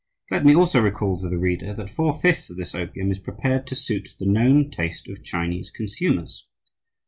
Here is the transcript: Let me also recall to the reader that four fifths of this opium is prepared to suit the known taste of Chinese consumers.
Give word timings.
Let 0.31 0.43
me 0.43 0.55
also 0.55 0.81
recall 0.81 1.19
to 1.19 1.29
the 1.29 1.37
reader 1.37 1.75
that 1.75 1.91
four 1.91 2.19
fifths 2.19 2.49
of 2.49 2.57
this 2.57 2.73
opium 2.73 3.11
is 3.11 3.19
prepared 3.19 3.67
to 3.67 3.75
suit 3.75 4.15
the 4.17 4.25
known 4.25 4.71
taste 4.71 5.07
of 5.07 5.23
Chinese 5.23 5.69
consumers. 5.69 6.47